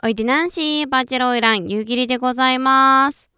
[0.00, 3.28] おいでナンシー、バーチェロイラン、夕霧でございます。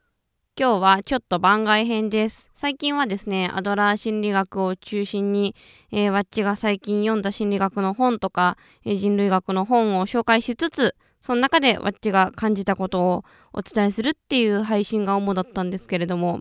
[0.58, 2.50] 今日はちょっと番外編です。
[2.52, 5.54] 最近はですね、アドラー心理学を中心に、
[5.90, 13.24] えー、ワッチが最近読んだ心理学の本とか、えー人類学の本を紹介しつつ、その中でワッチが感じたことを
[13.54, 16.40] お伝えするっていう配信が主だったんですけれども、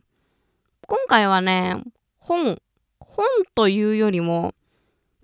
[0.85, 1.81] 今回はね、
[2.17, 2.61] 本、
[2.99, 3.25] 本
[3.55, 4.53] というよりも、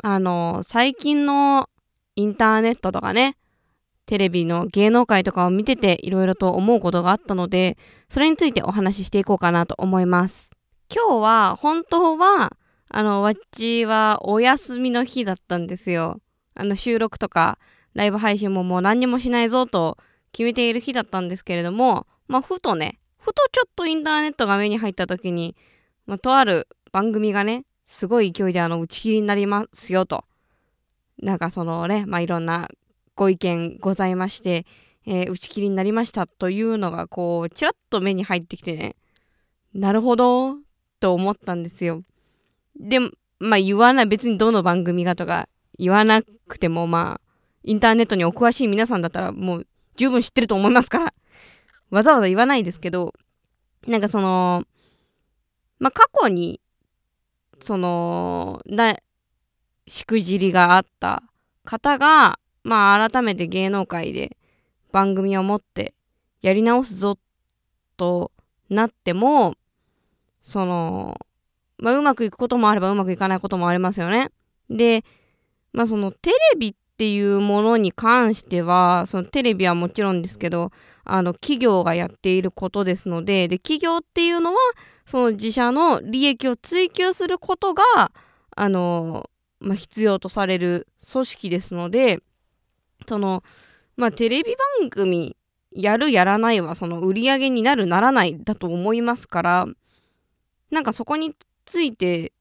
[0.01, 1.69] あの、最近の
[2.15, 3.35] インターネットとかね、
[4.05, 7.77] テレビの芸能界とかを見てていろいろと思うことがあったので、
[8.09, 10.55] それについてお話ししていこうかなと思います。
[10.93, 12.55] 今日は本当は、
[12.89, 16.19] あの、わっちはお休みの日だったんですよ。
[16.53, 17.57] あの、収録とか
[17.93, 19.97] ライブ配信ももう何にもしないぞと
[20.31, 25.55] 決めている日だったんですけれども、まあ、ふとね、ふとちょっとインターネットが目に入った時に、
[26.05, 30.25] まあ、とある番組がね、すごい勢いであの、打ち切りになりますよと。
[31.21, 32.69] なんかそのね、まあ、いろんな
[33.15, 34.65] ご意見ございまして、
[35.05, 38.95] えー打ち切りになりましたというのがこうちらっと目に入ってきてね
[39.73, 40.57] なるほど
[40.99, 42.01] と思ったんですよ。
[42.79, 42.99] で
[43.39, 47.25] まあ言わない別にどの番組がとか言わなくてもまあ
[47.63, 51.13] インターネットにお詳しい皆さんだったらもう十分知ってると思いますから
[51.89, 53.13] わざわざ言わないですけど
[53.87, 54.63] なんかその
[55.79, 56.61] まあ過去に
[57.59, 58.95] そのな
[59.87, 61.23] しくじりがあった
[61.63, 64.35] 方がまあ改めて芸能界で
[64.91, 65.93] 番組を持って
[66.41, 67.19] やり直すぞ
[67.95, 68.31] と
[68.69, 69.53] なっても
[70.41, 71.15] その
[71.77, 74.31] まあうまくいくこともあればうまくいかないこともありますよね。
[74.67, 75.05] で
[75.73, 80.71] まあそのテレビっていうものに関してはそのテレビはもちろんですけど
[81.03, 84.59] あの企業がやっていることですのでで企業っていうのは
[85.05, 87.83] その自社の利益を追求することが
[88.55, 89.29] あの、
[89.59, 92.21] まあ、必要とされる組織ですので
[93.07, 93.43] その
[93.95, 95.35] まあテレビ番組
[95.71, 99.67] やるやらないはその売り上げになるならないだと思いますから
[100.71, 102.31] なんかそこについて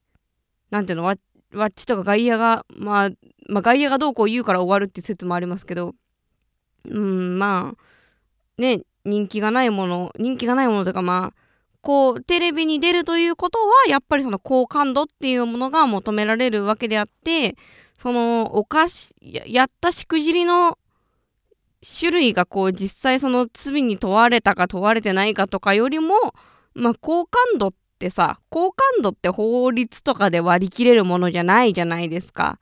[0.71, 1.15] なんていうのワ
[1.53, 3.09] ワッチとか外野が、まあ、
[3.47, 5.93] まあ外野がどうこう言うから終わるって説もありますけど
[6.89, 11.45] うんまあね人気がないもの人気がないものとかまあ
[11.81, 17.55] こうテレビに出るということはやっぱりその好感度っていうものが求められるわけであって
[17.97, 20.77] そのおかしややったしくじりの
[21.99, 26.15] 種類がこう実際その罪に問われたか問われてないかとかよりも
[26.73, 32.59] まあ好感度ってさ好感度って法律とかで割り切れるものじゃないじゃないですか。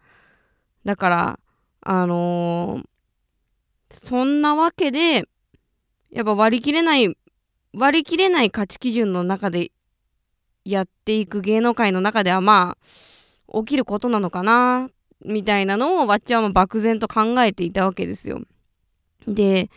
[0.84, 1.40] だから
[1.82, 2.88] あのー
[3.94, 5.28] そんなわけで
[6.10, 7.16] やっぱ割り切れない
[7.74, 9.72] 割り切れない価値基準の中で
[10.66, 14.90] やっていく芸能界の中ではまあ起きることなのかな
[15.26, 18.42] みたいなのをわっちはもう漠然と考えていたわけですよ。
[19.28, 19.70] で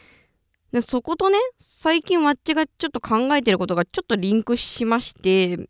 [0.81, 5.69] そことね最近わっちがちょっと考えてることがちょっとリンクしまして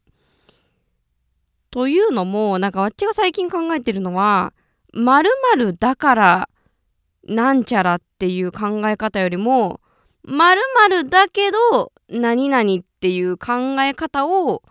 [1.71, 4.53] というのもなんかわっちが最近考えてるのは
[4.95, 6.49] 〇〇だから
[7.29, 9.81] なんちゃらっていう考え方よりも
[10.25, 12.65] 〇〇だけど何々っ
[13.01, 14.63] ていう考え方を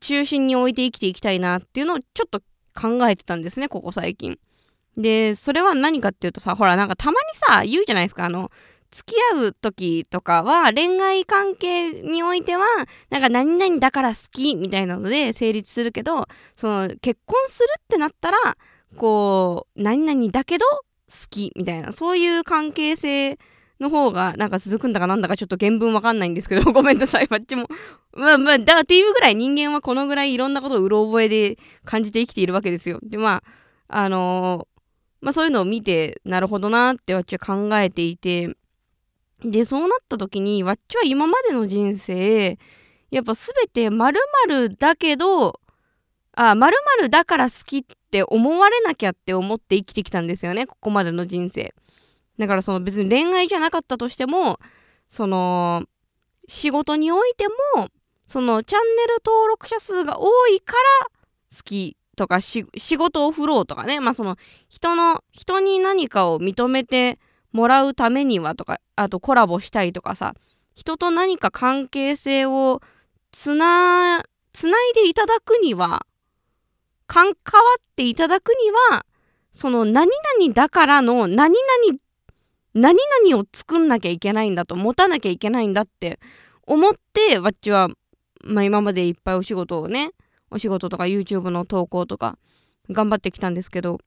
[0.00, 2.42] 中心に置いて生きていきたいなっていうのをちょっと
[2.78, 4.38] 考えてたんですねここ最近。
[4.96, 8.50] でそれは何かっていうとさほらなんかたまにさ言うじゃないですかあの
[8.90, 12.64] 付き合う時とかは恋愛関係においては
[13.10, 18.38] なんか何々だから好きみたいなので成立するけどその結婚するってなったら
[18.96, 20.82] こう何々だけど好
[21.30, 23.38] きみたいなそういう関係性
[23.80, 27.28] の方がなんか続くんだかなんだかちょっと原文わかんないんですけど ごめんなさい。
[27.30, 27.68] あっちも
[28.12, 32.98] まあまあだからっていうぐらい人間はこのぐらいいろんなことをうろ覚えで感じて生きているわけですよ。
[33.02, 33.42] でま
[33.88, 34.78] ああのー
[35.20, 38.56] まあそういうのを見てなるほどなってわっちは考えていて。
[39.44, 42.58] でそうなった時にわっちは今までの人生
[43.12, 45.60] やっぱ全て〇〇だけど
[46.32, 51.74] あ〇〇だから好きって思われなきゃって思って生きてきたんですよねここまでの人生。
[52.38, 54.58] だからその別に恋愛じゃなかったとしても
[55.08, 55.84] その
[56.46, 57.46] 仕事において
[57.76, 57.88] も
[58.26, 61.08] そのチャンネル登録者数が多いから
[61.54, 62.64] 好きとか仕
[62.96, 64.00] 事を振ろうとかね。
[64.00, 64.36] まあその
[64.68, 67.18] 人の人に何かを認めて
[67.52, 70.34] もらうためにはとかあとコラボしたいとかさ
[70.74, 72.80] 人と何か関係性を
[73.32, 76.06] つなつないでいただくには
[77.06, 79.06] 関わっていただくには
[79.52, 81.98] その何々だからの何々
[82.74, 86.20] 何々を作んなきゃいけないんだと持たなきゃいけないんだって
[86.66, 87.88] 思ってわっちは、
[88.42, 90.10] まあ、今までいっぱいお仕事をね
[90.50, 92.38] お仕事とか YouTube の投稿とか
[92.90, 93.98] 頑張ってきたんですけど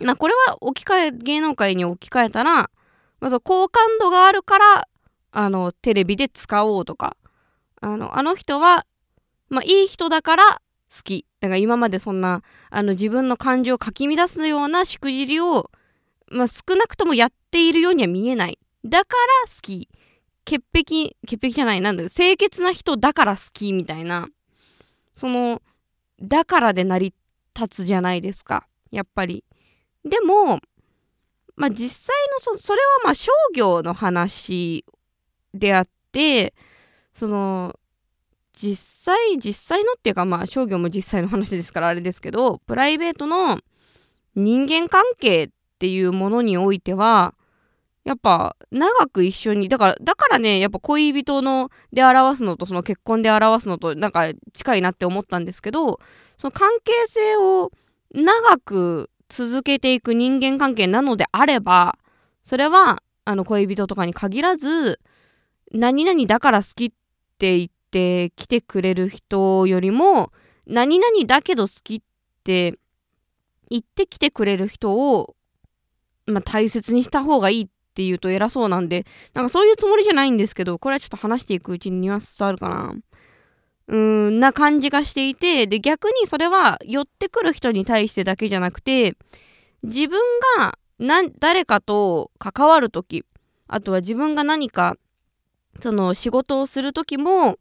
[0.00, 2.70] まあこれは置き換え芸能界に置き換えたら
[3.22, 4.88] まあ、そ好感度があるから
[5.30, 7.16] あのテレビで使おうとか
[7.80, 8.84] あのあの人は、
[9.48, 10.44] まあ、いい人だから
[10.90, 11.24] 好き。
[11.40, 15.70] だから今までそんなあの自分の感情をかき乱すようなしくじりを、
[16.32, 18.58] まあ、少なくともやっているようには見えない。
[18.84, 19.14] だか
[19.44, 19.88] ら好き。
[20.44, 20.84] 潔癖
[21.26, 21.80] 潔癖じゃない。
[21.80, 24.28] なんだよ清潔な人だから好きみたいな。
[25.14, 25.62] その
[26.20, 27.14] だからで成り
[27.54, 28.66] 立つじゃないですか。
[28.90, 29.44] やっぱり。
[30.04, 30.58] でも
[31.54, 32.16] まあ実際
[32.52, 34.84] のそれはまあ商業の話
[35.54, 36.54] であって
[37.14, 37.78] その
[38.54, 43.60] 実際実際のっていうかまあ商業も実際の話ですからあれですけどプライベートの
[44.34, 45.48] 人間関係っ
[45.82, 47.34] ていうものにおいては
[48.04, 55.98] やっぱ長く一緒にだからだからねやっぱ恋人ので表すのとその結婚で表すのとなんか近いなって思ったんですけど
[56.38, 57.72] その関係性を
[58.14, 61.98] 長く続けていく人間関係なのであれば
[62.44, 65.00] それはあの恋人とかに限らず
[65.72, 66.90] 何々だから好きっ
[67.38, 70.30] て言って来てくれる人よりも
[70.64, 72.02] 何々だけど好きっ
[72.44, 72.78] て
[73.72, 75.34] 言ってきてくれる人を、
[76.26, 79.04] まあ、大切にした方がいいっていうと偉そうなんで
[79.34, 82.94] なんかそういうつもりじゃないんですけどこれはちょっと話していくうちにニュアンスあるかな。
[83.88, 89.16] うーんな感じがしていてで逆にそれは寄ってくる人に対してだけじゃなくて
[89.82, 90.20] 自分
[90.56, 90.78] が
[91.38, 93.24] 誰かと関わる時
[93.66, 94.96] あとは自分が何か
[95.80, 97.58] その仕事をする時も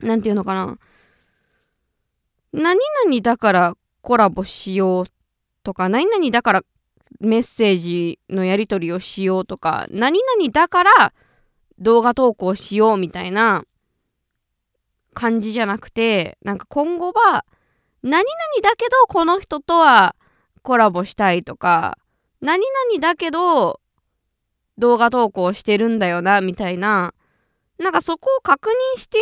[0.00, 0.78] 何て言うのかな。
[2.52, 5.06] 何々だからコラボしよう
[5.62, 6.62] とか何々だから
[7.20, 11.12] メッセージのやり取りをしようとか何々だから
[11.78, 13.64] 動画投稿しようみたいな
[15.14, 17.44] 感じじゃなくてなんか今後は
[18.02, 18.24] 何々
[18.62, 20.16] だけどこの人とは
[20.62, 21.98] コラボしたいとか
[22.40, 23.80] 何々だけど
[24.78, 27.14] 動画投稿してるんだよなみたいな
[27.78, 29.18] なんかそこを確認して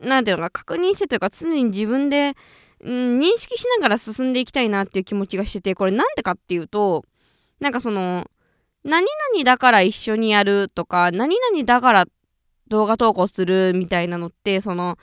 [0.00, 2.34] なんていうのか確認してというか常に自分で、
[2.80, 7.04] うん、認識しながら進んでいきたいなっていう気持ちがしててこれなんでかっていうと
[7.60, 8.30] なんかその
[8.84, 12.06] 何々だから一緒にやるとか何々だから
[12.68, 14.98] 動画投稿するみたいなのってその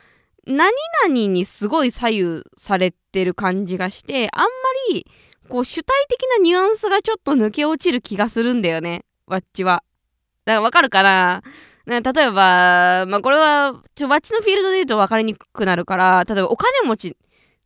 [0.46, 4.48] 何々にすごい左右されてる感じがしてあんま
[4.94, 5.08] り
[5.50, 9.84] こう主体的なニュアンスがちょっと抜け落ちる気がするんだよねわっちは。
[10.46, 11.42] だからわかるかな？
[11.86, 12.02] 例え
[12.32, 17.18] ば、まあ、これはちょわっちのフィールドで言うと分かりにくくなるから例えばお金持ち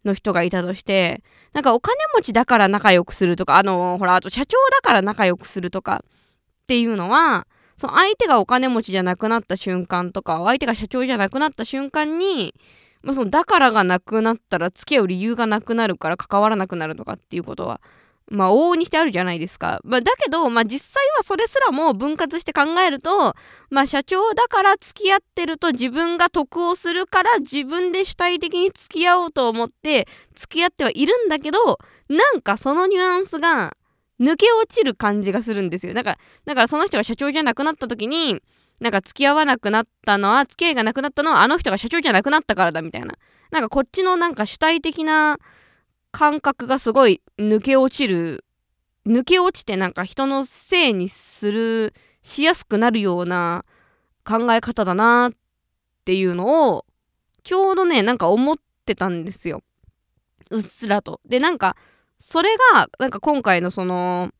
[0.06, 1.24] の人がいたとして
[1.54, 7.48] なんかお金持ちだから仲良くするとかあのほらあと社長だから仲良くするとかっていうのは
[7.78, 12.56] その相手がお金持ちじゃなくなった瞬間とか相手が社長じゃなくなった瞬間に、
[13.02, 17.82] まあ、そのだからがなくなったら付き合う理由がなくなるから関わらなくなるとかっていうことは
[18.28, 19.80] まあ往々にしてあるじゃないですか。
[19.84, 23.36] まあ、だけど、まあ、実際はそれすらも分割して考えると、
[23.70, 31.78] まあ、社長だから付き合ってると自分が得をするから自分で主体的に付き合おうと思って付き合ってはいるんだけど
[32.10, 33.78] なんかそのニュアンスが
[34.20, 35.94] 抜け落ちる感じがするんですよ。
[35.94, 38.42] だからだからその人が社長じゃなくなった時に
[38.80, 43.16] なんか付き合わなくなったのは付き合いがなくなったのはあの人が社長じゃなくなったからだみたいな。
[43.52, 45.38] なんかこっちのなんか主体的な
[46.16, 48.46] 感覚がすごい抜け落ちる
[49.06, 53.66] 抜け落ちてなんか人のせいにするしやすくなるような
[54.24, 55.34] 考え方だなっ
[56.06, 56.86] ていうのを
[57.44, 59.62] ちょうどねなんか思ってたんですよ
[60.52, 61.20] うっすらと。
[61.26, 61.76] でなんか
[62.18, 64.32] それがなんか今回のその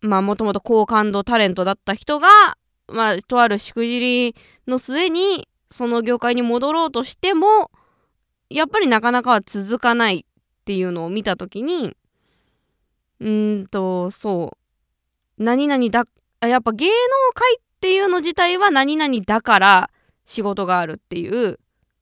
[0.00, 2.28] まあもともと好感度タレントだった人が
[2.88, 4.34] まあとあるしくじり
[4.66, 7.70] の末にその業界に戻ろうとしても
[8.48, 10.24] やっぱりなかなかは続かない
[10.62, 11.96] っていうのを見た時に
[13.18, 14.56] うんとそ
[15.38, 16.04] う何々だ
[16.40, 16.92] やっぱ芸能
[17.34, 19.90] 界っていうの自体は何々だから
[20.24, 21.58] 仕事があるっていう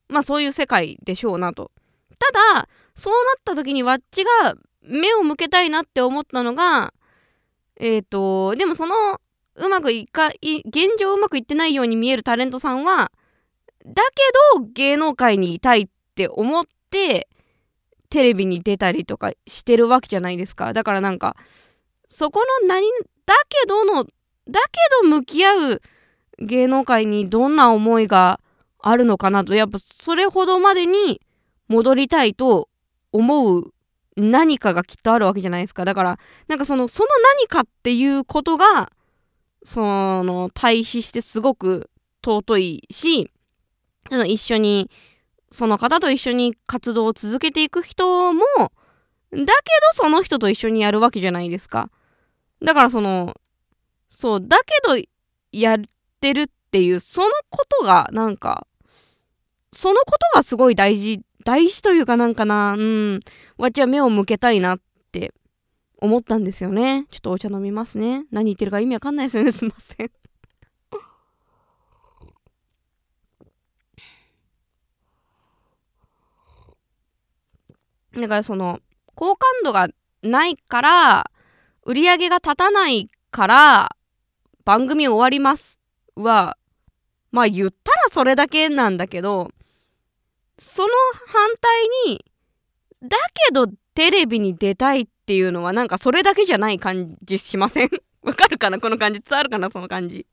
[0.09, 1.71] まあそういう世界でしょうなと。
[2.19, 4.53] ただそうなった時にわっちが
[4.83, 6.93] 目を向けたいなって思ったのが
[7.77, 9.19] えっ、ー、とでもその
[9.55, 13.11] うまくいかい現状うまくいってないように見えるタレントさんは
[13.85, 14.03] だ
[14.55, 17.27] けど芸能界にいたいって思って
[18.11, 20.73] テレビに出たりとかしてるわけじゃないですか。
[20.73, 21.35] だからなんか
[22.07, 22.85] そこの何
[23.25, 24.11] だけどのだ
[24.71, 25.81] けど向き合う
[26.37, 28.39] 芸能界にどんな思いが
[28.79, 31.21] あるのかなとやっぱそれほどまでに
[31.69, 32.67] 戻りたいと
[33.13, 33.73] 思う
[34.17, 35.85] 何かがきっとあるわけじゃないですか。
[35.85, 38.91] だからなんかそのその何かっていうことが
[39.63, 39.79] そ
[40.23, 41.89] の対比してすごく
[42.25, 43.31] 尊いし
[44.09, 44.91] その一緒に
[45.51, 48.43] その方と一緒に活動を続けていく人も
[49.31, 49.45] だけど
[49.93, 51.89] その人と一緒にやるわけじゃないですか。
[52.63, 53.35] だからその
[54.09, 54.97] そうだけど
[55.51, 55.79] やっ
[56.19, 58.67] てるっていうそのことがなんか
[59.73, 63.19] そのことがすごい大事大事というかなんかなうん。
[63.57, 64.79] わちは目を向けたいなっ
[65.11, 65.33] て
[65.97, 67.05] 思ったんですよね。
[67.11, 68.25] ちょっとお茶飲みますね。
[68.31, 69.51] 何言ってるか意味わかんないですよね。
[69.51, 70.11] すいません。
[78.15, 78.79] だからその
[79.15, 79.87] 好感度が
[80.21, 81.31] ないから
[81.83, 83.95] 売り上げが立たないから
[84.65, 85.79] 番組終わります
[86.15, 86.57] は
[87.31, 89.49] まあ言ったらそれだけなんだけど
[90.57, 90.89] その
[91.27, 92.23] 反対に
[93.01, 97.89] だけどテレビに出たいっていうのはなんかそれだけじゃない感じしません？
[98.21, 98.79] わかるかな？
[98.79, 99.21] この感じ？
[99.21, 99.71] 伝わるかな？
[99.71, 100.27] その感じ。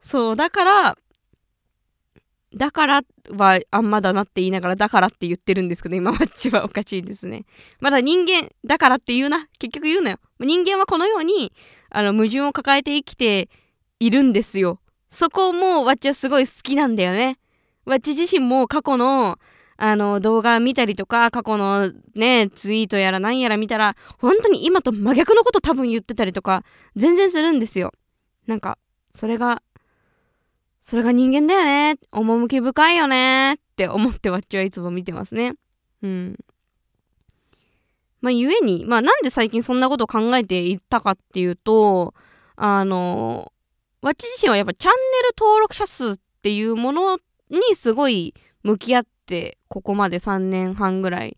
[0.00, 0.98] そうだから
[2.54, 7.44] だからはあんまだなって言いながらだからって言ってるんですけど今マッチはおかしいですね。
[7.80, 9.48] まだ人間だからって言うな。
[9.58, 10.18] 結局言うなよ。
[10.40, 11.52] 人間はこのように
[11.90, 13.50] あの矛盾を抱えて生きて
[14.00, 14.80] いるんですよ。
[15.10, 17.38] そこもわっちはすごい好きなんだよね。
[17.84, 19.38] わっち自身も過去の
[19.80, 26.64] あの動画見たりとか過去のねツイートやら何やら見たら本当に今と真逆のこと多分言ってたりとか
[26.96, 27.92] 全然するんですよ。
[28.46, 28.78] なんか
[29.14, 29.62] それが
[30.88, 31.98] それが人間だよね。
[32.12, 33.56] 趣深いよね。
[33.56, 35.52] って思ってわっちはいつも見てますね。
[36.02, 36.38] うん。
[38.22, 42.14] まあゆえにまあなんで最近そんなことを考えていったかっていうと
[42.56, 43.52] あの
[44.00, 47.18] わっち自身はやっぱチャンネル登録者数っていうもの
[47.50, 51.36] にすごい向き合ってここまで3年半ぐらい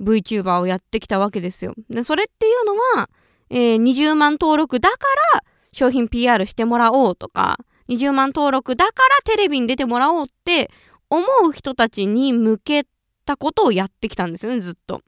[0.00, 1.74] VTuber をやってきたわけですよ。
[1.90, 3.10] でそれっていうのは、
[3.50, 4.96] えー、20万登録だか
[5.34, 7.58] ら商品 PR してもらおうとか
[7.90, 10.70] 20万登録だからテレビに出てもらおうって
[11.10, 12.86] 思う人たちに向け
[13.26, 15.02] たことをやってきたんですよねずっと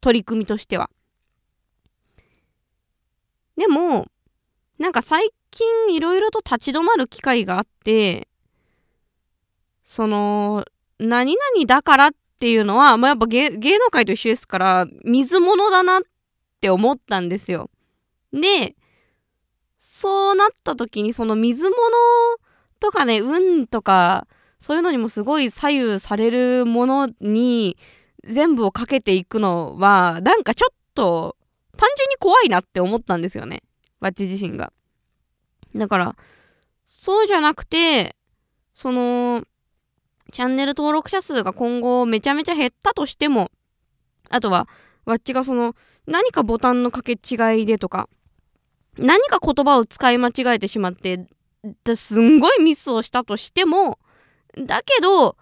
[0.00, 0.90] 取り組みとしては。
[3.56, 4.06] でも
[4.78, 8.28] なんか最近いろいろと立ち止まる機会があって
[9.82, 10.64] その
[10.98, 16.02] 何々だからっていうのは、まあ、やっぱ芸能界と一緒ですから水物だなっ
[16.60, 17.70] て思ったんですよ。
[18.32, 18.76] で
[19.80, 21.74] そうなった時にその水物
[22.78, 24.28] とかね運とか
[24.60, 27.76] そういうのにもすごい左右されるものに
[28.24, 31.36] 全部をかけていくのはなんかちょっと
[31.76, 33.62] 単純に怖いなって思ったんですよね
[34.00, 34.72] バッチ自身が。
[35.74, 36.16] だから
[36.84, 38.14] そうじゃなくて
[38.74, 39.44] その
[40.30, 43.50] チャンネル登録者数が今後めちゃめちゃ減ったとしても、
[44.28, 44.68] あとは、
[45.04, 45.74] わっちがその、
[46.06, 48.08] 何かボタンの掛け違いでとか、
[49.00, 51.26] 何か言葉を使い間違えてしまって、
[51.94, 53.98] すんごいミスをしたとしても、
[54.56, 55.36] だけど、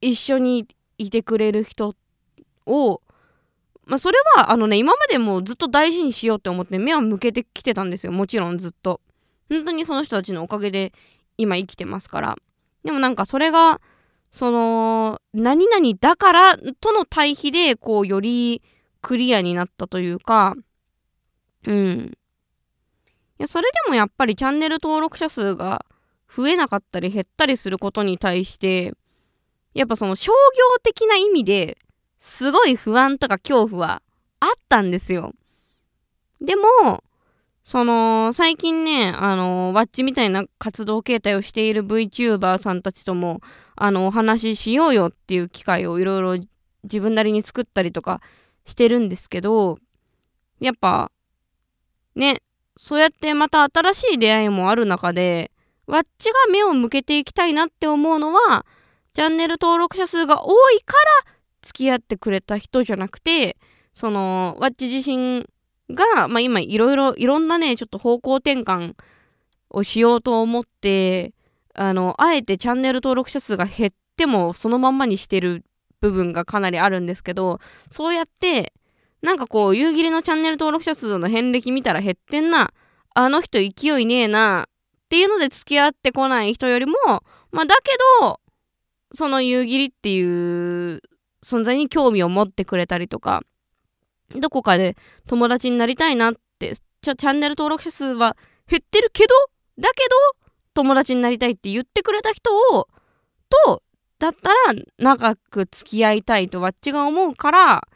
[0.00, 0.66] 一緒に
[0.96, 1.94] いてくれる人
[2.66, 3.02] を、
[3.84, 8.12] まあ、それは、あのね、今までもずっと大事にしようって思って目は向けてきてたんですよ。
[8.12, 9.00] もちろんずっと。
[9.48, 10.92] 本当にその人たちのおかげで
[11.38, 12.36] 今生きてますから。
[12.84, 13.80] でもなんかそれが、
[14.30, 18.62] その何々だからとの対比でこうより
[19.00, 20.54] クリアになったというか
[21.66, 22.18] うん
[23.38, 25.84] いやそれでもやっぱりチャンネル登録者数が
[26.34, 28.94] 増えなかったり減ったりすることに対して
[29.74, 31.78] やっぱその商業的な意味で
[32.18, 34.02] すごい不安とか恐怖は
[34.40, 35.32] あったんですよ。
[36.40, 37.04] でも
[37.62, 43.40] その最近ねあのワッチみたいな活動形態をしている VTuber さんたちとも
[43.76, 46.46] あのお話ししようよっていう機会をいろいろ
[46.84, 48.20] 自分なりに作ったりとか
[48.64, 49.78] してるんですけど
[50.60, 51.10] やっぱ
[52.14, 52.40] ね
[52.78, 55.50] そうやってまた新しい出会いもある中で
[55.86, 58.64] わっちが目を向けていきたいなって思うのは
[59.12, 60.94] チャンネル登録者数が多いか
[61.26, 63.58] ら付き合ってくれた人じゃなくて
[63.92, 65.46] そのわっち自身
[65.90, 68.94] が、まあ、今いろいろいろんなねちょっと方向転換
[69.68, 71.34] をしようと思って
[71.78, 75.64] あの、あえてチャンネル登録者数が減ってもそのまんまにしてる
[76.00, 78.72] 部分がかなりあるんですけど、そうやって、
[79.22, 82.72] なんかこう、夕霧のチャンネル登録者数の遍歴見たら減ってんな、
[83.14, 86.94] あの人勢いねえな、っていうので付き合ってこない人よりも、
[87.50, 88.40] まあだけど、
[89.14, 91.00] その夕霧っていう
[91.42, 93.42] 存在に興味を持ってくれたりとか、
[94.36, 94.96] どこかで
[95.26, 98.36] 友達になりたいなって、チャンネル登録者数は
[98.68, 99.34] 減ってるけど、
[99.78, 102.88] だけど、友達になりたいって言ってくれた人を
[103.66, 103.82] と
[104.18, 107.88] だったら長く付き合いたいとわっちが思うから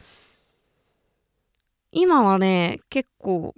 [1.93, 3.55] 今はね結構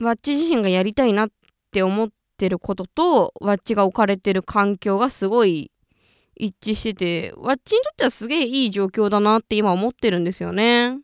[0.00, 1.30] わっち自身がやりたいなっ
[1.70, 5.70] て思ってることとわっちが置かれてる環境がすごい
[6.34, 11.00] 一致しててわっちにとってはすげえいい状況だなって今思ってるんですよね。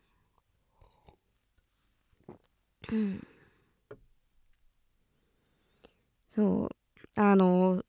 [6.35, 6.69] そう
[7.15, 7.83] あの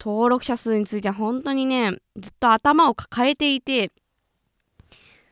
[0.00, 3.92] 登録者数については本当にねずっと頭を抱えていて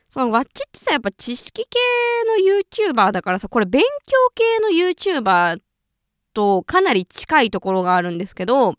[0.09, 1.77] そのわっちってさやっぱ知識系
[2.27, 5.59] の YouTuber だからさこれ勉強系の YouTuber
[6.33, 8.75] とかなり近いところがあるんですけど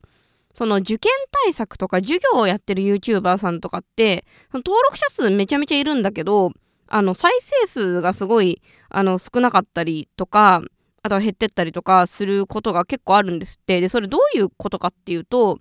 [0.54, 1.12] その受験
[1.44, 6.52] 対策とか授業をやってる YouTuber さんとかってその登録者数めちゃめちゃいるんだけど
[6.88, 10.62] あの再生数がすごいあの少なかったりとか
[11.02, 13.80] あとは減ってったりとかすることが結構あるんですって。
[13.80, 15.58] でそれどういうことかっていうと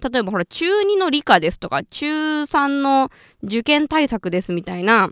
[0.00, 3.10] 例えばほら中2の理科ですとか中3の
[3.42, 5.10] 受験対策ですみたいな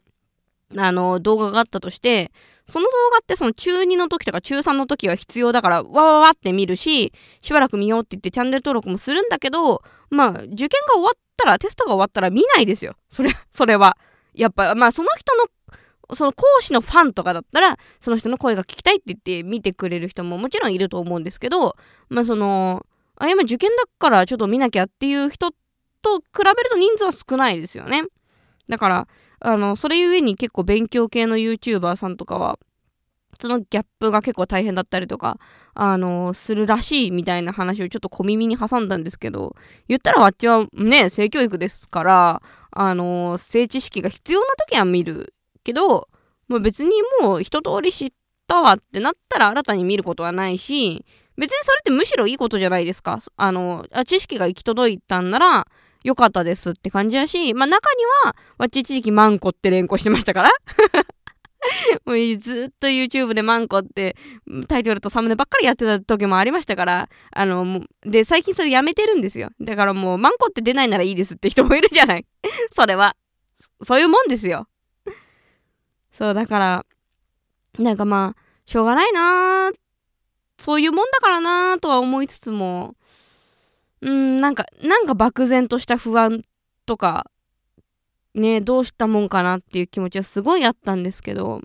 [0.76, 2.30] あの動画があったとして
[2.68, 12.94] その動画ってその中2の時とか中3の時は必要だからわわわって見るししばらく見ようって言ってチャンネル登録もするんだけどまあ受験が終わったらテストが終わったら見ないですよ。
[13.08, 13.96] それそれは。
[14.34, 15.46] やっぱまあその人の
[16.14, 21.76] その講師のファンとかだったらその人の声が聞きたいって言って見てくれる人ももちろんいると思うんですけど
[22.08, 22.86] まあその
[23.18, 25.50] あ今受験だからちょっと見なきゃっていう人
[26.02, 28.04] と比べると人数は少ないですよね。
[28.68, 29.08] だから
[29.40, 32.58] あのそれゆえに結構勉強系の YouTuber さんとかは
[33.40, 35.38] そのギャップが結構大変だったりとか、
[35.74, 39.54] あのするらしいみたいな話をちょっと小耳に挟んだんですけど、
[39.86, 46.08] 言ったらわっちはね、性教育ですから、あの性知識が必要な時は見るけど、
[46.48, 48.10] まあ、別にもう一通り知っ
[48.48, 51.04] たわってなったら新たに見ることはないし、
[51.38, 53.20] 別にそれってむしろいいことじゃないですか。
[53.36, 55.66] あの、知識が行き届いたんなら、
[56.04, 60.50] 良かったですって感じだし、まあ中には、わっち一時期マンコって連呼してましたから
[62.06, 64.16] もうずっと YouTube でマンコって
[64.68, 69.50] タイトルとサムネばっかりやってた時もありましたから、あの、で、最近それやめてるんですよ。
[69.60, 72.26] だからもうマンコって出ないならいいですって人もいるじゃない。
[72.70, 73.16] それは。
[73.82, 74.68] そういうもんですよ。
[76.12, 76.86] そう、だから、
[77.78, 79.87] なんかまあ、しょうがないなーっ
[80.60, 82.94] そういうもんだからなとは思いつつも、
[84.00, 86.42] うん、なんか、なんか漠然とした不安
[86.86, 87.30] とか、
[88.34, 91.60] ね、どうしたもんかなっていう気持ちはすごいあったんですけど、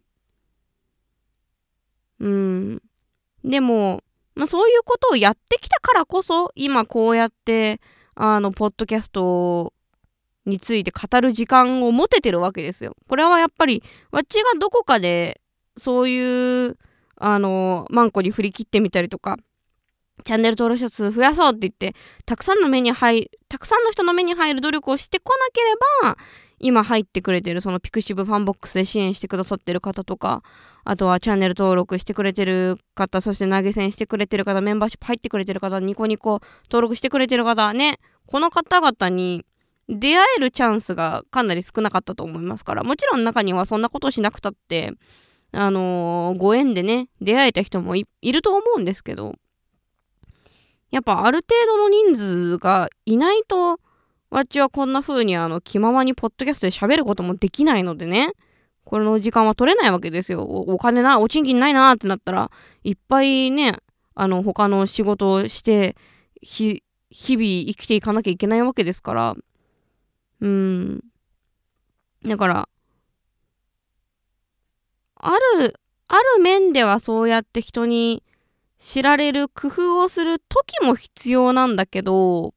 [2.20, 2.82] うん。
[3.44, 4.02] でも、
[4.36, 7.82] まあ、そういうことをやってきたからこそ、今こうやって、
[8.15, 9.74] あの、ポッドキャスト
[10.46, 12.96] について語る時間を持ててるわけですよ。
[13.08, 15.41] これはやっぱり、わっちがどこかで、
[15.78, 16.78] そういう、
[17.26, 19.38] あの、マンコに振り切ってみたりとか、
[20.26, 26.18] チャンネル登録者数増やそうって言って、たくさんの目に入、たくさんの人の目に入る努力をしてこなければ、
[26.60, 30.44] 今入ってくれてるそのピクシブファンボックスで支援してくださってる方とか、
[30.84, 39.46] あとはチャンネル登録してくれてる方、そして投げ銭してくれてる方、メンバーシップ入ってくれてる方、ニコニコ登録してくれてる方、ね、この方々に
[39.90, 44.94] 出会えるチャンスがかなり少なかったと思いますから、もちろん中にはそんなことしなくたって、
[45.54, 49.36] あのー、ご縁でね、出会えた人もいると思うんですけど、
[50.89, 53.80] やっぱある程度の人数がいないと、
[54.30, 58.32] わっちはこんな風にあの気ままにポッドキャストで喋ることもできないのでね、
[58.84, 60.44] これの時間は取れないわけですよ。
[60.44, 62.52] お金な、お賃金ないなってなったら、
[62.84, 63.78] いっぱいね、
[64.16, 65.96] あの他の仕事をして、
[66.42, 69.36] 日々生きていかなきゃいけないわけですから、
[70.42, 71.02] うん。
[72.26, 72.70] だから、
[75.26, 78.24] ある、ある面ではそうやって人に
[78.78, 82.54] 知られる工夫をする時も必要なんだけど、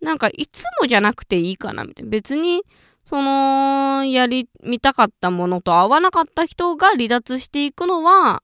[0.00, 2.10] なんかいつもじゃなくていいかなみたいな。
[2.10, 2.62] 別に、
[3.04, 8.42] その、やり、見たかったものと合わなかった人が離脱していくのは、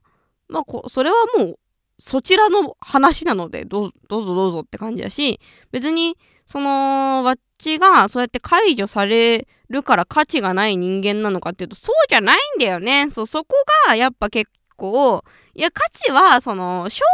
[0.49, 1.59] まあこ、それはもう、
[2.01, 13.09] そちらの話なのでどう、どうぞどうぞって感じだし、別に、その、わっちがそうやって解除されるから価値がない人間なのかっていうと、そうじゃないんだよね。
[13.11, 13.55] そ、そこ
[13.87, 15.23] がやっぱ結構、
[15.55, 17.05] いや、価値は、その、商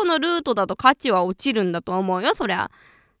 [0.00, 2.70] 業のルートだと価値は落ちるんだと思うよ、そりゃ。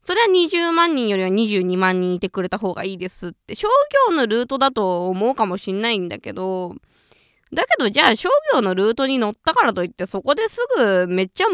[0.04, 3.54] それは20万人よりは22万人いてくれた方がいいですって。
[3.54, 3.68] 商
[4.08, 6.74] 業のルートだと思うかもしんないんだけど、
[7.52, 11.46] だけどじゃあ商業のルートに乗ったからといってそこですぐめっちゃ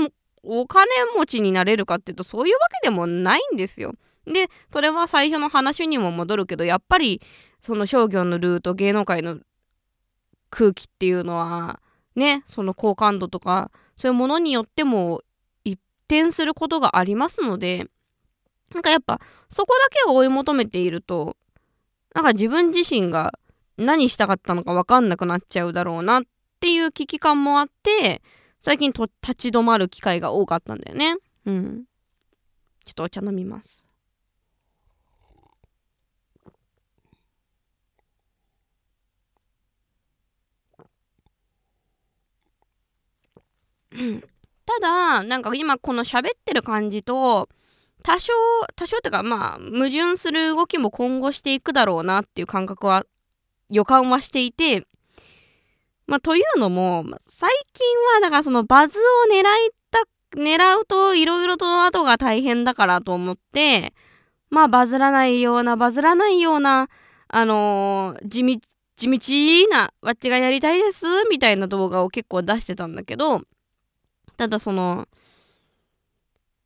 [0.42, 3.94] お金持ちになれるかっていうとそういうわけでもないんですよ。
[4.26, 7.22] で、それは最初の話にも戻るけど、やっぱり
[7.60, 9.38] その商業のルート、芸能界の
[10.50, 11.80] 空気っていうのは、
[12.16, 15.22] ね、その好感度とか、そういうものによっても
[15.64, 15.78] 一
[16.08, 17.86] 転することがありますので、
[18.74, 21.36] なんかやっぱそこだけを追い求めていると
[22.14, 23.38] なんか自分自身が
[23.76, 26.22] 何したかったのか分かんなくなっちゃうだろうなっ
[26.60, 28.22] ていう危機感もあって
[28.60, 31.16] 最近と立ち止まる機会が多かったんだよね。
[31.44, 31.84] うん。
[32.84, 33.86] ちょっとお茶飲みます。
[44.66, 47.48] ただ、なんか今この喋ってる感じと、
[48.02, 48.32] 多少、
[48.74, 53.04] 多少っていうか、まあ、矛盾する動きも今後していくだろうなっていう感覚は、
[53.70, 54.86] 予感はしていて、
[56.06, 59.02] まあ、というのも、最近は、だからそのバズを
[59.32, 59.44] 狙い
[59.90, 60.00] た、
[60.36, 63.92] 狙うといろいろと後が大変だからと思って、
[64.50, 66.88] まあ、バズらないような、バズらないような、
[67.28, 68.60] あのー、地道、
[68.96, 73.42] 地道な、わっちがやりたいです、みたいな動画を結構出してたんだけど、
[74.36, 75.08] ただその、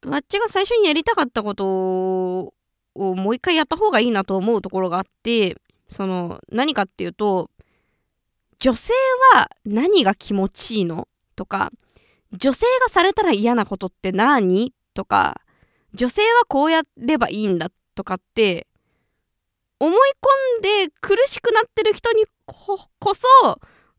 [0.04, 2.54] わっちが最初にやりたかったことを
[2.94, 5.56] もう一回やった方がいいなと思うところがあって、
[5.90, 7.50] その、何かっていうと、
[8.58, 8.92] 女性
[9.34, 11.72] は何が気持ちいいのとか、
[12.32, 15.40] 女性がされたら嫌なことって何とか、
[15.94, 18.66] 女性はこうやればいいんだとかって、
[19.80, 19.98] 思い
[20.58, 23.26] 込んで苦しくなってる人にこそ、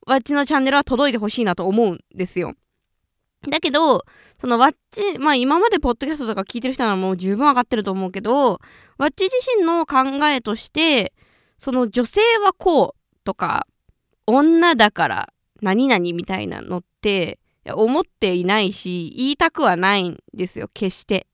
[0.06, 2.54] わっちのチャンネルは届いてほしいなと思うんですよ。
[3.50, 4.04] だけど、
[4.40, 8.60] そのわっち、まあ今までポッドキャストとか聞いてる人はもう十分わかってると思うけど、
[8.98, 11.14] わっち自身の考えとして、
[11.62, 13.68] その女性はこうとか、
[14.26, 17.38] 女だから何々みたいなのって
[17.72, 21.28] 思っていないし、言いたくはないんですよ、決して。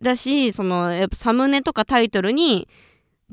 [0.00, 2.68] だし、その、やっぱサムネとかタイトルに、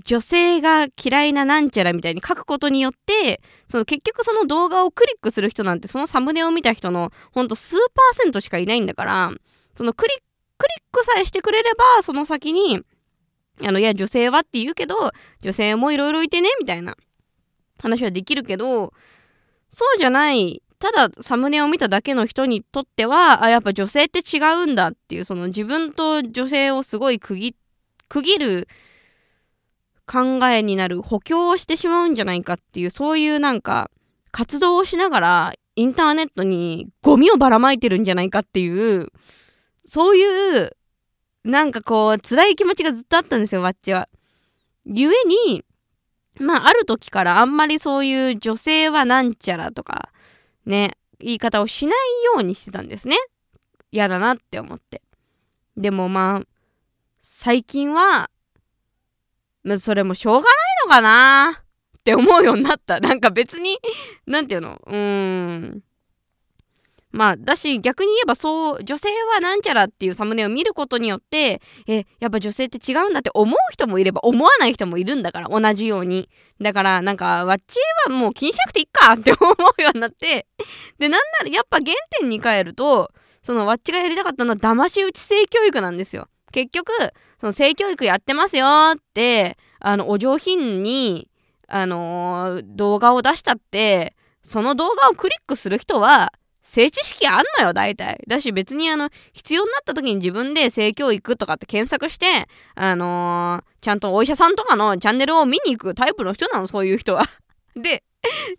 [0.03, 9.31] 女性が嫌いななんちゃらみたいに書くことによって、その結局その動画をクリックする人なんてそのサムネを見た人のほんと数パーセントしかいないんだから、
[9.75, 10.13] そのクリ
[10.57, 12.81] クリックさえしてくれれば、その先に、
[13.63, 16.96] あの、いや、女性はって言うけど、女性もいろいろいてね、みたいな
[17.80, 18.93] 話はできるけど、
[19.70, 27.56] そうじゃない、ただサムネを見ただけの人にとっては、あ、やっぱ女性って違うんだっていう、その自分と女性をすごい区切、
[28.10, 28.67] 区切る
[30.08, 33.91] 考えになる補強をしてしまうんじゃないかっていうそういうなんか
[34.32, 39.12] 活動をしながらインターネットにゴミをばらまいてるんじゃないかっていう
[39.84, 40.77] そういう
[41.47, 44.10] なんかこう辛い気持ちがずっとあったんですよわっちは。
[44.86, 45.15] ゆえ
[45.47, 45.63] に
[46.39, 50.10] まあある時からあんまりそういう女性はなんちゃらとか
[50.65, 51.95] ね言い方をしない
[52.36, 53.15] ようにしてたんですね。
[53.91, 55.01] 嫌だなって思って。
[55.77, 56.47] でもまあ
[57.21, 58.29] 最近は
[59.79, 60.51] それもしょうがない
[60.86, 61.63] のかな
[61.97, 62.99] って思うようになった。
[62.99, 63.77] なんか別に、
[64.25, 64.81] なんていうの？
[64.86, 65.83] うーん。
[67.17, 76.30] まあ、だし逆に言えばそう女性はなんちゃらっていうサムネを見ることによってえやっぱ女性って違うんだって思う人もいれば思わない人もいるんだから同じように。
[76.62, 80.45] だからなんかわっちはもう気にしなくていいかって思うようになって。
[80.99, 86.27] でなんならやっぱ原点に帰るとそのわっちがやりたかったのは騙し討ち性教育なんですよ。
[86.51, 86.91] 結局
[87.39, 91.32] その性教育やってますよってあのお上品に
[91.67, 96.32] あのー、動画を出したってその動画をクリックする人は
[96.67, 98.21] 性知識あんのよ大体。
[98.27, 107.23] だし別にあの必要になった時に自分で性教育とかって検索してあのー、ちゃんとお医者さんとかのチャンネルを見に行くタイプの人なのそういう人は。
[107.73, 108.03] で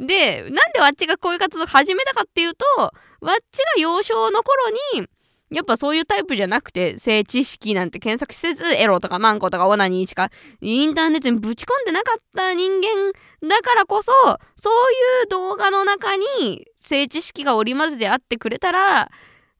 [0.01, 5.07] でなんでわっちがこういう活動始めたかっていうとわっちが幼少の頃に
[5.51, 14.13] やっぱそういうタイプじゃなくて、性知識なんて検索せず、エロとかマンコとかオナニーしかインターネットにぶち込んでなかった人間だからこそ、
[14.57, 19.11] そういう動画の中に性知識が織り交ぜてあってくれたら、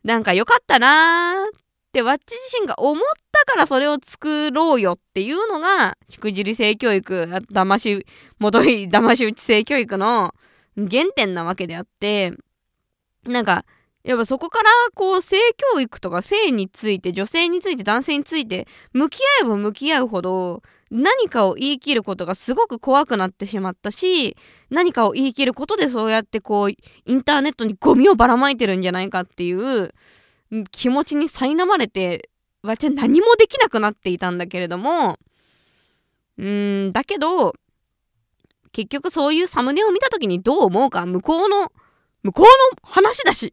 [0.03, 1.61] なんか良かったなーっ
[1.93, 8.07] てわっち自身が思ったからそれを作ろうよっていうのが、しくじり性教育、だまし、
[8.39, 10.35] 戻り騙し打ち性教育の
[10.77, 12.33] 原点なわけであって、
[13.25, 13.65] なんか、
[14.09, 15.37] やっぱそこからこう性
[15.75, 24.35] 教育とか性について女性について男性について向き合えば向き合うほど何かを言い切ることがすごく怖くなってしまったし
[24.71, 29.93] 何かを言い切ることでそうやってこうインターネットにゴミをばらまいてるんじゃないかっていう
[30.71, 32.31] 気持ちに苛まれて
[32.63, 35.19] わちゃ何もできなくなっていたんだけれども。
[36.39, 37.55] うーんだけど
[38.73, 41.73] 結局そういうサムネを見た時にどう思うか向こうの
[42.23, 43.53] 向こうの話だし。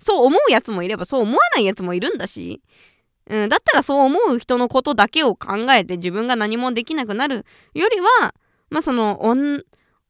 [0.00, 2.62] そう思うやつもいればそう思わないやつもいるんだし、
[3.28, 8.34] うん、だったらそう思う人のことだけを考えて自分が何もできなくなるよりは
[8.70, 9.20] まあその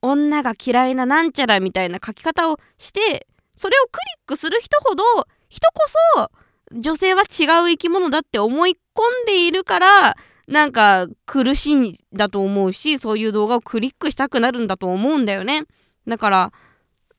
[0.01, 5.05] 女が嫌いななんちゃらみたいな書き方をしてそれをクリックする人ほど
[5.49, 6.31] 人こそ
[6.73, 15.65] 女性は違う生き物だって思い込んでいるからなんか苦しいんだと思うしそういう動画をクリックしたくなるんだと思うんだよね。
[16.07, 16.53] だから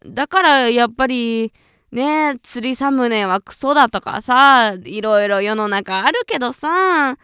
[0.05, 1.53] だからやっぱり
[1.91, 7.17] ねえ釣りサムネはクソだとかさ、いろいろ世の中あるけどさ、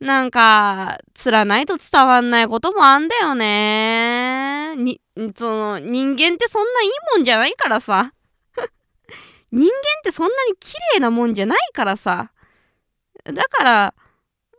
[0.00, 4.74] なんか、釣らないと伝わんないこともあんだよね。
[4.76, 5.00] に、
[5.36, 8.12] その、人間ってそんないいもんじゃないからさ。
[9.52, 12.32] 人間ってそんなに綺麗なもんじゃないからさ。
[13.24, 13.94] だから、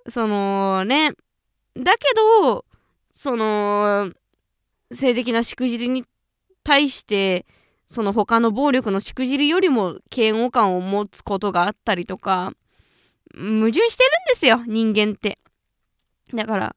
[0.07, 1.11] そのね、
[1.75, 2.65] だけど、
[3.11, 4.11] その、
[4.91, 6.05] 性的なしくじりに
[6.63, 7.45] 対して、
[7.87, 12.53] その他の暴力のしくじりよりも嫌悪感を持つことがあったりとか、
[13.33, 15.39] 矛盾してるんですよ、人間って。
[16.33, 16.75] だから、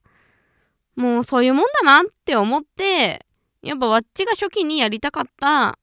[0.96, 3.24] もうそういうもんだなって思って、
[3.62, 5.78] やっぱわっちが初期にやりたかった、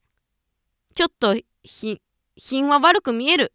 [0.94, 2.02] ちょっとひ、
[2.38, 3.54] 品は悪く見える。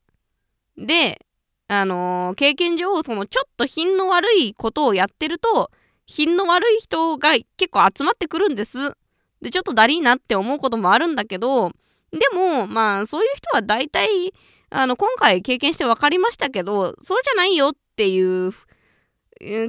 [0.77, 1.25] で、
[1.69, 5.71] あのー、経験上、そのちょっと品の悪いことをやってると、
[6.07, 8.97] 品の悪い人が結構集まってくるんです。
[9.43, 11.71] で、ちょっとだりーなって思うこともあるんだけど、
[12.13, 14.33] でも、まあ、そういう人は大体、
[14.71, 18.53] あの、今回経験して分かりましたけど、そうじゃないよっていう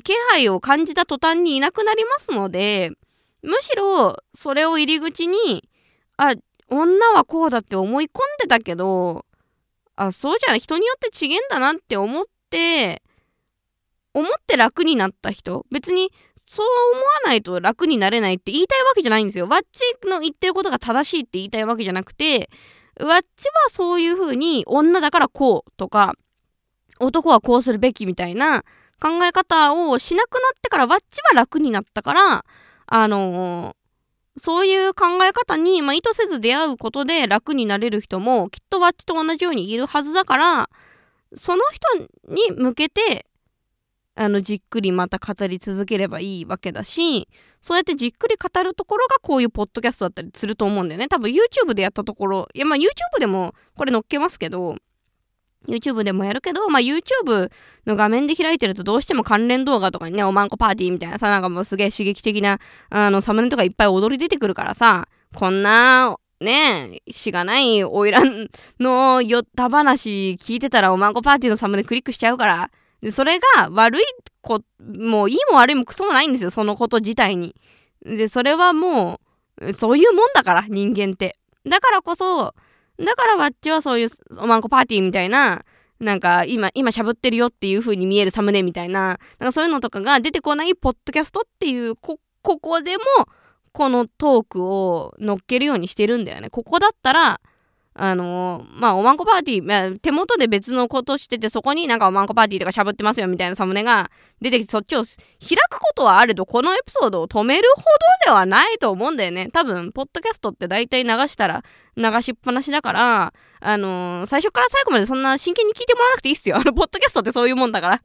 [0.04, 2.92] 気配を感じた途端にいなくなりますので、
[3.42, 5.68] むしろそれを入り口に、
[6.18, 6.34] あ、
[6.68, 9.26] 女はこうだって思い込んでたけど、
[9.96, 13.02] あ、そうじゃない、人によって違えんだなって思って、
[14.14, 16.12] 思って楽になった人、別に
[16.46, 19.48] そう思わないと楽になれないって言いたいわけじゃないんですよ。
[19.48, 22.50] ワッチの言ってることが正しいって言いたいわけじゃなくて、
[23.00, 26.14] ワッチはそういう風に女だからこうとか、
[27.00, 28.64] 男はこうするべきみたいな
[29.02, 32.46] 考え方をしなくなってからワッチは楽になったから、
[32.86, 40.70] あのー、そういう考え方に、まあ、意図せず出会うことで楽になれる人もきっとワッチと同じようにいるはずだから、
[41.34, 43.26] その人に向けて、
[44.16, 47.28] あの、じっくりまた語り続ければいいわけだし、
[47.62, 51.08] そうやってじっくり語るところがこういうポッドキャストだったりすると思うんだよね。
[51.08, 54.76] 多分 YouTube でやったところ、いやまあ YouTube でもこれ載っけますけど、
[55.68, 57.52] YouTube でもやるけど、まあ、YouTube
[57.86, 72.72] の画面で開いてるとどうしても関連動画とかにね、おまんこパーティーみたいなさ、なんかもうすげえ刺激的な、あの、サムネとかいっぱい踊り出てくるからさ、こんな、ねえしがない花魁のよった話聞いてたらおまんこパーティーのサムネクリックしちゃうから、
[73.02, 74.04] でそれが悪い
[74.42, 77.56] こ、もういいも悪いもクソもないんですよ、そのこと自体に。
[78.06, 79.20] で、それはも
[79.62, 81.38] う、そういうもんだから、人間って。
[81.66, 82.54] だからこそ、
[83.00, 85.64] だからわっちはそういうおまんこパーティーみたいな、
[86.00, 93.04] なんか今、今しゃぶってるよっていう風に見えるサムネみたいな、なんかそういうのとかが出てこないポッドキャストっていう、こ、ここでも、
[93.74, 96.50] このトークを乗っけるようにしてるんだよね。
[96.50, 97.40] ここだったら、
[98.04, 104.10] あのー、まあ、おまんこパーティー、まあ、手元で別のことしてて、そこになんかおまんこパーティーとかしゃぶってますよみたいなサムネが
[104.42, 107.86] 出てきて、そっちを開くことはあれど、このエピソードを止めるほど
[108.26, 109.50] ではないと思うんだよね。
[109.54, 111.64] 多分、ポッドキャストって大体流したら
[111.96, 116.58] 流しっぱなしだから、あのー、最初から最後までそんな真剣に聞いてもらわなくていいっすよ。
[116.58, 118.02] あの、ポッドキャストってそういうもんだから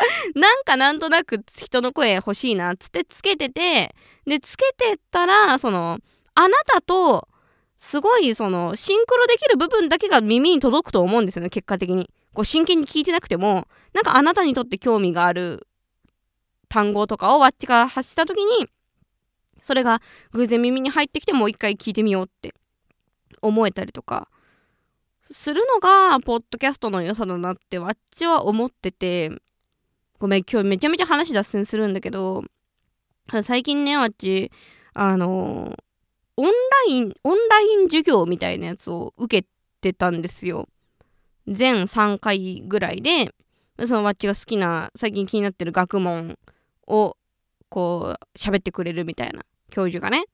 [0.34, 3.94] なんかなんとなく人の声欲しいなっつってつけてて、
[4.26, 5.98] で、つけてったら、その、
[6.34, 7.28] あなたと
[7.80, 12.10] すごいそのシンクロできる部分だけが耳に届くと思うんですよね結果的に。
[12.34, 15.66] こう真剣に聞いてなくてもなんかあなたにとって興味がある
[16.68, 18.68] 単語とかをわっちが発した時に
[19.62, 20.00] それが
[20.32, 22.54] 偶然耳に入ってきてもう一回聞いてみようって
[23.42, 24.28] 思えたりとか
[25.30, 29.32] するのがポッドキャストの良さだなってわっちは思ってて
[30.18, 32.44] ごめん今日めちゃめちゃ話脱線するんだけど
[33.42, 34.52] 最近ねわっち
[34.92, 35.89] あのー
[36.40, 36.52] オンラ
[36.88, 39.48] イン、オンライン授業みたいなやつを受け
[39.82, 40.68] てたんですよ。
[41.46, 43.34] 全3回ぐらいで、
[43.86, 46.38] そのわっちが好きな、最近気になってる学問
[46.86, 47.18] を、
[47.68, 50.24] こう、喋ってくれるみたいな、教授がね。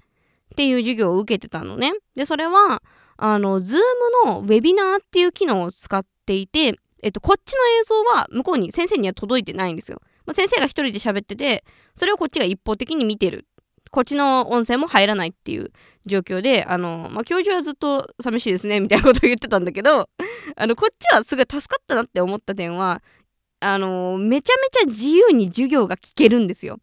[0.53, 1.93] っていう授業を受けてたのね。
[2.15, 2.83] で、それは、
[3.17, 3.79] あの、ズー
[4.25, 10.01] ムのウェビナーっていう機能を使っていて、えっと、こっちの映像は向こうに先生には届いてないんですよ。
[10.25, 11.65] まあ、先生が一人で喋ってて、
[11.95, 13.47] それをこっちが一方的に見てる
[13.91, 15.73] こっちの音声も入らないっていう
[16.07, 20.09] 状況で、あの、まあ、教授はずっと寂しいですね、みたいなことを言ってたんだけど、
[20.57, 23.03] あの、こっちはすごい助かったなって思った点は、
[23.61, 26.79] あの、めちゃめちゃ自由に授業が聞けるんですよ。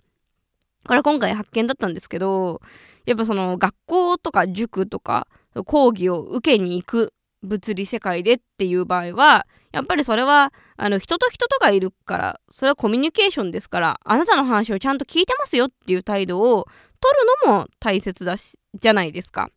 [0.85, 2.61] これ今回発見だったんですけど、
[3.05, 5.27] やっぱその学校とか塾とか
[5.65, 16.67] 講義を受けに行く物理世界でっていう場合は、やっぱりそれはあの人と人とがいるから、それはコミュニケーションですから、あなたの話をちゃんと聞いてますよっていう態度を
[17.03, 19.49] 取るのも大切だし、じゃないですか。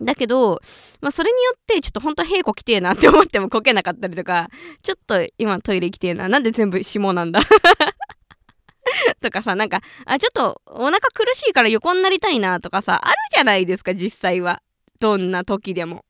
[0.00, 0.60] だけど、
[1.00, 4.48] まあ、それによってちょっと本当は平子来てえなって思ってもこけなかったりとか、
[4.82, 6.28] ちょっと今トイレ来てえな。
[6.28, 7.40] なんで全部下なんだ？
[9.20, 14.62] とかさ、なんか、あ、ちょっとお腹苦しいから横になりたいなとかさ、あるじゃないですか、実際は。
[15.00, 16.04] どんな時でも。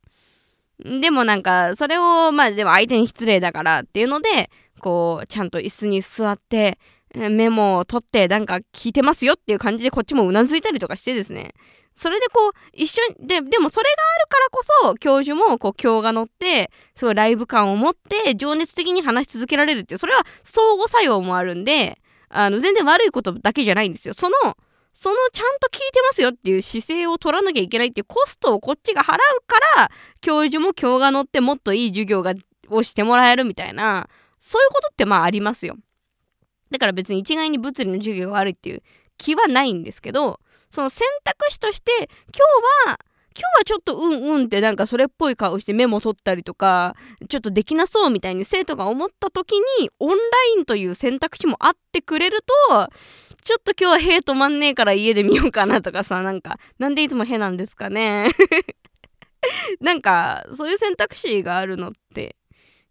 [0.84, 6.78] でもなんか、それを、まあでも相手に失礼だからっていうので、こう、ちゃんと椅子に座って、
[7.14, 11.54] メモを取ってなんか聞いてますよっていう感じでこっちもうなずいたりとかしてですね。
[11.94, 24.14] それでこう一緒にででもそれがあるからこそ教授もこう今日が乗ってすごいライブ感を持って情熱的に話し続けられるっていうそれは相互作用もあるんであの全然悪いことだけじゃないんですよ。
[24.14, 24.34] その
[24.92, 29.16] そのちゃんと聞いてますよっていう姿勢を取らなきゃいけないっていうコストをこっちが払う
[29.46, 29.90] から
[30.20, 32.34] 教授も今日が乗ってもっといい授業が
[32.68, 35.76] をしてもらえるみたいなそういうことってまあありますよ。
[36.70, 38.82] だから別に一概に物理の授業が悪いっていう
[39.16, 42.06] 気はないんですけどその選択肢として今
[42.86, 42.98] 日は
[43.40, 46.96] 今日はちょっとうんうんってなんかそれっぽい顔してメモ取ったりとか
[47.28, 50.14] ちょっとできなそうみたいに生徒が思った時にオンラ
[50.56, 52.88] インという選択肢もあってくれると
[53.44, 58.30] ちょっと今日は塀止まんねえから家で見ようかなとかさなんかなんでいつもへなんですかね。
[59.80, 62.36] なんかそういう選択肢があるのって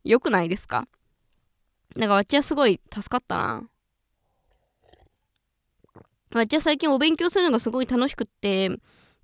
[0.06, 0.88] 良くないですか？
[1.97, 3.63] なんかわっちはすごい助かったな。
[6.33, 8.69] わっちは最近お勉強するのがすごい楽しくって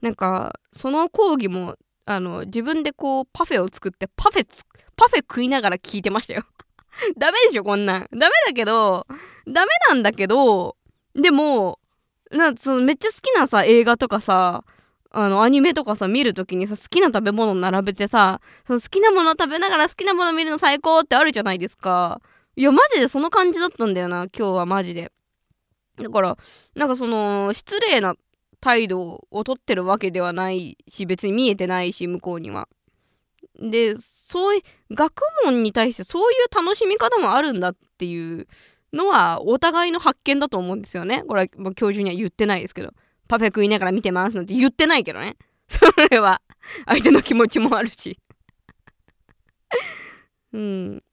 [0.02, 4.48] なんかその講義もあの自分でこうパフェを作ってパフェ
[4.96, 6.44] パフェ食いながら聞いてましたよ。
[7.18, 8.08] ダメでしょこんなん。
[8.12, 9.06] ダメだけど
[9.48, 10.76] ダメなんだけど
[11.14, 11.80] でも
[12.32, 14.64] なそのめっちゃ好きなさ映画とかさ
[15.12, 22.20] あのアニメとかさ見るときにさ好きな食べ物並べてさその好きなもの食べながら好きなもの見るの最高ってあるじゃないですか。
[22.56, 25.12] いやマジでその感じだったんだよな今日はマジで。
[25.98, 26.38] だから
[26.76, 28.16] なんかその失礼な
[28.60, 32.68] 態度をとってるわけではないし別に見えてないし向こうには。
[33.60, 38.48] でそういう学問に対してそういう楽しみ方もあるんだっていう
[38.94, 41.24] のはお互いの発見だと思うんですよね。
[41.28, 42.92] これは教授には言ってないですけど。
[43.28, 45.38] パフェ食いながら見てますなんて言ってないけどね。
[45.68, 45.80] そ
[46.12, 46.42] れは。
[46.86, 48.20] 相手の気持ちもあるし。
[50.52, 51.04] うん。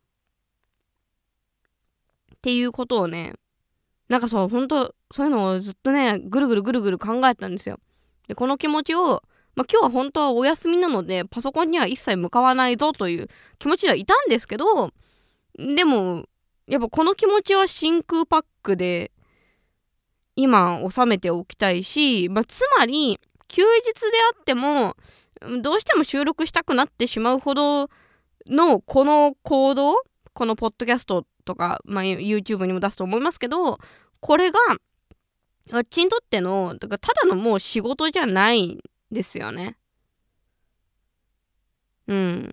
[2.40, 3.34] っていうことをね
[4.08, 7.78] なんかそう本当そういうのをずっとねぐるぐるぐるぐる考えてたんですよ。
[8.28, 9.22] でこの気持ちを
[9.56, 14.92] まあ、今日は本当はお休みなのでパソコンには一切向かわないぞという気持ちではいたんですけど
[15.58, 16.24] でも
[16.66, 19.10] やっぱこの気持ちは真空パックで
[20.36, 24.00] 今収めておきたいし、まあ、つまり休日で
[24.34, 24.96] あっても
[25.62, 27.90] どうしても収録したくなってしまうほど
[28.46, 29.96] のこの行動
[30.32, 33.78] このポッドキャストとか、まあ、YouTube にも出すと思いますけど
[34.20, 34.58] これが
[35.72, 38.78] あっちにとってのだからただのもう仕事じゃないん
[39.10, 39.76] ですよね。
[42.06, 42.52] うん。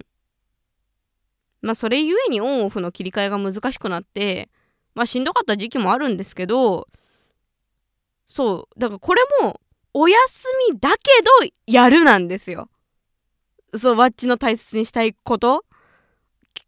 [1.61, 4.49] まあそれゆえにオンオフの切り替えが難しくなって
[4.95, 6.87] まあしんどかった時期もあるんですけど
[8.27, 9.61] そうだからこれも
[9.93, 10.97] お休みだけ
[11.43, 12.69] どやるなんですよ。
[13.75, 15.65] そうワッチの大切にしたいこと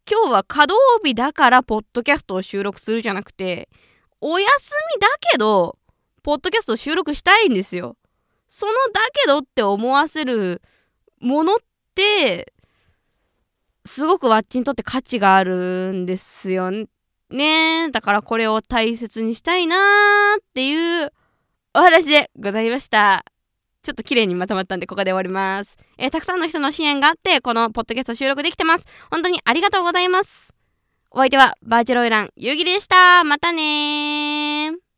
[0.10, 3.70] 今日は稼働日だからポッドキャストを収録するじゃなくて
[4.22, 4.50] お休
[4.96, 5.78] みだけど
[6.24, 7.96] ポッドキャスト収録したいんですよ。
[8.48, 10.62] そのだけどって思わせる
[11.20, 11.58] ものっ
[11.96, 12.54] て
[13.86, 16.72] すごくワッチにとって価値があるんですよ
[17.30, 17.90] ね。
[17.92, 21.14] だからこれを大切にしたいなーっていう
[21.74, 23.24] お話でございました。
[23.84, 25.78] ちょっと綺麗にまとまったんで、ここで終わります。
[25.98, 28.88] えー、たくさんの人の支援があって、このポッドキャスト収録できてます。
[29.10, 30.54] 本当にありがとうございます。
[31.12, 33.24] お相手は、バーチャルオイラン、ゆうぎでした。
[33.24, 34.89] またね